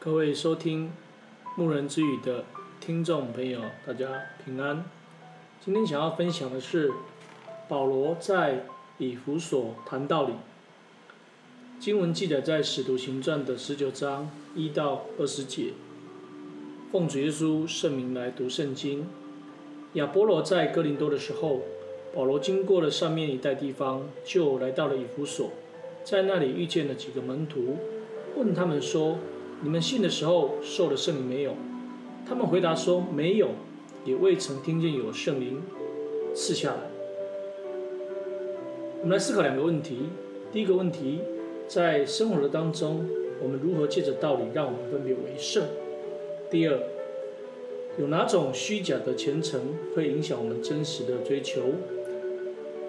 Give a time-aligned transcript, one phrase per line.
[0.00, 0.92] 各位收听
[1.56, 2.44] 牧人之语的
[2.80, 4.06] 听众朋友，大家
[4.44, 4.84] 平安。
[5.60, 6.92] 今天想要分享的是
[7.66, 8.64] 保罗在
[8.98, 10.34] 以弗所谈道理。
[11.80, 15.72] 经文记载在《使徒行传》的十九章一到二十节。
[16.92, 19.04] 奉主耶稣圣名来读圣经。
[19.94, 21.62] 亚波罗在哥林多的时候，
[22.14, 25.50] 保罗经过了上面一带地方，就来到了以弗所，
[26.04, 27.78] 在那里遇见了几个门徒，
[28.36, 29.18] 问他们说
[29.62, 31.54] ：“你们信的时候受了圣灵没有？”
[32.28, 33.50] 他们回答说：“没有，
[34.04, 35.62] 也未曾听见有圣灵
[36.34, 36.90] 赐下来。”
[39.00, 40.10] 我们来思考两个问题。
[40.52, 41.20] 第一个问题，
[41.66, 43.08] 在生活的当中，
[43.42, 45.64] 我们如何借着道理让我们分别为圣？
[46.50, 46.78] 第二，
[47.98, 49.60] 有哪种虚假的虔诚
[49.94, 51.62] 会影响我们真实的追求？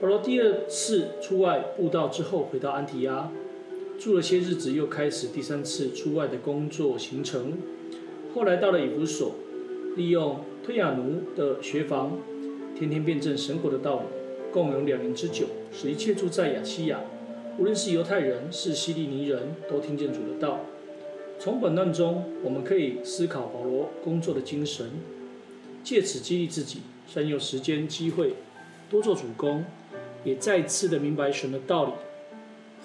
[0.00, 3.30] 保罗第二次出外布道之后，回到安提阿，
[3.98, 7.52] 住了些日子，又开始第三次出外的工作行程。
[8.34, 9.36] 后来到了以弗所，
[9.96, 12.18] 利用推雅奴的学房，
[12.76, 14.02] 天天辩证神国的道理，
[14.52, 17.00] 共有两年之久，使一切住在亚细亚，
[17.58, 20.60] 无论是犹太人是希利尼人，都听见主的道。
[21.38, 24.90] 从本段中，我们可以思考保罗工作的精神，
[25.82, 28.34] 借此激励自己，善用时间机会，
[28.90, 29.64] 多做主工，
[30.24, 31.92] 也再次的明白神的道理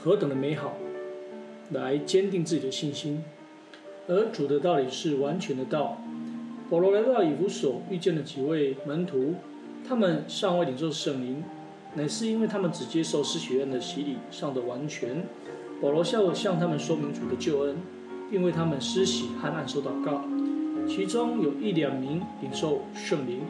[0.02, 0.77] 何等的美好，
[1.71, 3.23] 来坚定自己的信心。
[4.07, 5.97] 而主的道理是完全的道。
[6.69, 9.35] 保罗来到以弗所，遇见了几位门徒，
[9.87, 11.43] 他们尚未领受圣灵，
[11.95, 15.23] 乃是因为他们只接受施洗院的洗礼上的完全。
[15.81, 17.77] 保罗向向他们说明主的救恩。
[18.31, 20.23] 并为他们施洗和按手祷告，
[20.87, 23.41] 其中有一两名领受圣灵，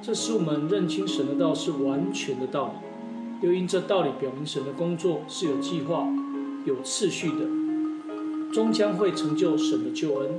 [0.00, 3.46] 这使我们认清神的道是完全的道理。
[3.46, 6.08] 又因这道理表明神的工作是有计划、
[6.66, 7.46] 有次序的，
[8.52, 10.30] 终将会成就神的救恩。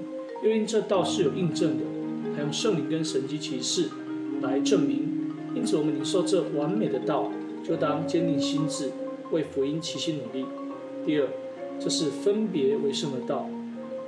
[0.44, 1.86] 又因这道是有印证的，
[2.36, 3.90] 还用圣灵跟神迹奇事
[4.42, 5.08] 来证明。
[5.56, 7.32] 因此，我们领受这完美的道，
[7.64, 8.92] 就当坚定心志，
[9.32, 10.46] 为福音齐心努力。
[11.06, 11.28] 第二，
[11.80, 13.50] 这是分别为圣的道。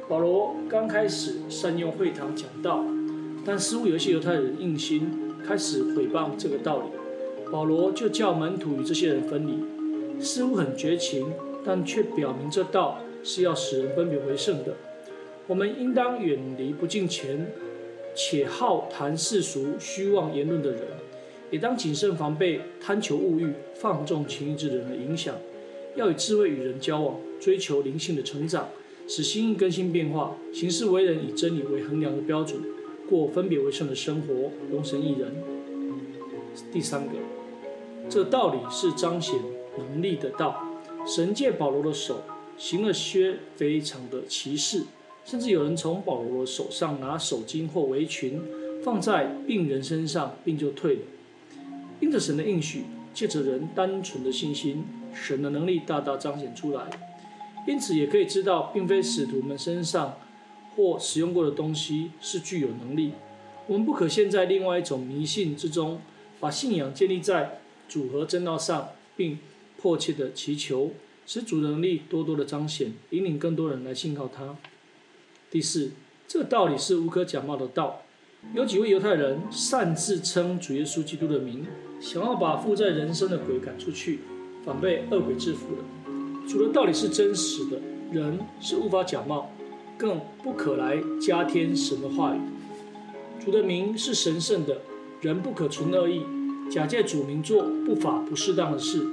[0.08, 2.84] 保罗刚开始善用会堂讲道，
[3.46, 5.10] 但似乎有一些犹太人硬心，
[5.48, 6.86] 开始毁谤这个道理。
[7.52, 11.32] 保罗就叫门徒与这些人分离，似乎很绝情，
[11.70, 14.76] 但却表明这道是要使人分别为圣的。
[15.46, 17.46] 我们应当远离不敬虔
[18.16, 20.82] 且好谈世俗、虚妄言论的人，
[21.52, 25.36] 也当谨慎防备贪求物欲、放纵情欲之人的影响，
[25.96, 28.70] 要以智慧与人交往，追求灵性的成长。
[29.08, 32.60] 使心意更新变化，行事为人以真理为衡量的标准，
[33.08, 35.32] 过分别为圣的生活，荣神一人。
[36.72, 37.14] 第三个，
[38.10, 39.36] 这道理是彰显
[39.78, 40.66] 能力的道。
[41.06, 42.24] 神借保罗的手
[42.58, 44.84] 行了些非常的奇事，
[45.26, 48.42] 甚至有人从保罗手上拿手巾或围裙
[48.84, 51.02] 放在病人身上，病就退了。
[52.00, 52.84] 因着神的应许，
[53.14, 56.84] 借着人单纯的信心，神的能力大大彰显出来。
[57.68, 60.18] 因此，也可以知道，并非使徒们身上
[60.76, 63.12] 或使用过的东西是具有能力。
[63.68, 66.00] 我们不可陷在另外一种迷信之中，
[66.40, 69.38] 把信仰建立在组合正道上，并
[69.82, 70.92] 迫切的祈求，
[71.26, 74.58] 使主的能力多多的彰显，引领更多人来信靠他。
[75.50, 75.92] 第四，
[76.28, 78.02] 这个道理是无可假冒的道。
[78.54, 81.66] 有几位犹太人擅自称主耶稣基督的名，
[82.02, 84.20] 想要把附在人身的鬼赶出去，
[84.66, 85.84] 反被恶鬼制服了。
[86.48, 87.80] 主的道理是真实的，
[88.12, 89.52] 人是无法假冒，
[89.98, 92.40] 更不可来加添神的话语。
[93.44, 94.82] 主的名是神圣的，
[95.22, 96.24] 人不可存恶意，
[96.72, 99.06] 假借主名做不法不适当的事，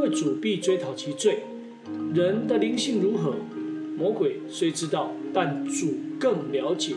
[0.00, 1.40] 为主必追讨其罪。
[2.14, 3.36] 人的灵性如何，
[3.96, 6.94] 魔鬼虽知道，但主更了解，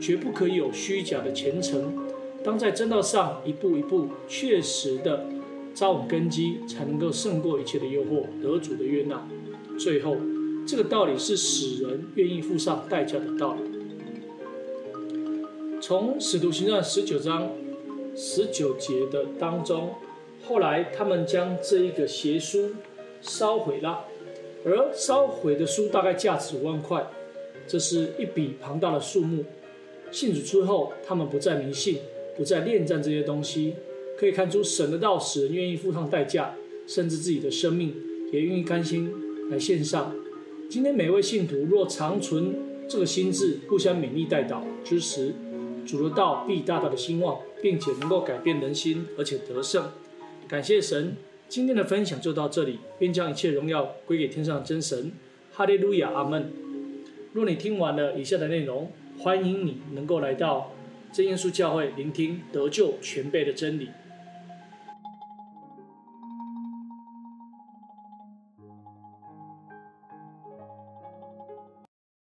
[0.00, 1.92] 绝不可以有虚假的虔诚，
[2.42, 5.26] 当在真道上一步一步确实的。
[5.74, 9.28] 扎稳根基，才能够胜过一切的诱惑，得主的悦纳。
[9.78, 10.16] 最后，
[10.66, 13.60] 这个道理是使人愿意付上代价的道理。
[15.80, 17.52] 从使徒行传十九章
[18.16, 19.90] 十九节的当中，
[20.48, 22.70] 后来他们将这一个邪书
[23.20, 24.06] 烧毁了，
[24.64, 27.06] 而烧毁的书大概价值五万块，
[27.66, 29.44] 这是一笔庞大的数目。
[30.10, 31.98] 信主之后，他们不再迷信，
[32.34, 33.74] 不再恋战这些东西。
[34.16, 36.54] 可以看出，神的道使人愿意付上代价，
[36.86, 37.94] 甚至自己的生命
[38.32, 39.12] 也愿意甘心
[39.50, 40.16] 来献上。
[40.70, 42.54] 今天每位信徒若长存
[42.88, 45.34] 这个心智，互相勉励代祷支持，
[45.86, 49.84] 主的道必大大的兴旺，并且能够改变人心，而且得胜。
[50.48, 51.14] 感谢神，
[51.46, 55.12] 今天的分享就到这里，愿将一切荣耀归给天上真神。
[55.52, 56.50] 哈利路亚，阿门。
[57.34, 60.72] 若你听完了以下的内容，欢迎你能够来到
[61.12, 63.90] 真耶稣教会聆听得救全备的真理。